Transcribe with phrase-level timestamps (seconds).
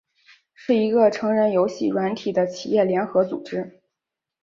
[0.55, 3.83] 是一个成人游戏软体的企业联合组织。